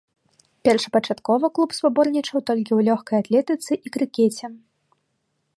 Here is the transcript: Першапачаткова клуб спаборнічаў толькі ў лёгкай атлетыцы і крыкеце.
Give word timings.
Першапачаткова 0.67 1.45
клуб 1.59 1.69
спаборнічаў 1.79 2.39
толькі 2.49 2.67
ў 2.75 2.79
лёгкай 2.89 3.17
атлетыцы 3.27 3.71
і 3.85 3.97
крыкеце. 3.99 4.45